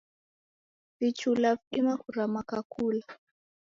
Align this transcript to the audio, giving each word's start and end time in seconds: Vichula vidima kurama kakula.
Vichula 0.99 1.55
vidima 1.55 1.97
kurama 1.97 2.41
kakula. 2.49 3.05